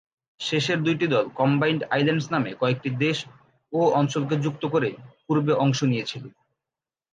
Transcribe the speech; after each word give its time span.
শেষের 0.39 0.79
দুইটি 0.83 1.05
দল 1.07 1.25
কম্বাইন্ড 1.39 1.81
আইল্যান্ডস 1.91 2.27
নামে 2.33 2.51
কয়েকটি 2.61 2.89
দেশ 3.03 3.17
ও 3.73 3.81
অঞ্চলকে 3.99 4.35
যুক্ত 4.45 4.63
করে 4.73 4.89
পূর্বে 5.25 5.53
অংশ 5.63 5.79
নিয়েছিল। 5.83 6.23